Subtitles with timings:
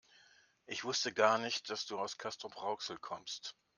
[0.65, 3.55] Ich wusste gar nicht, dass du aus Castrop-Rauxel kommst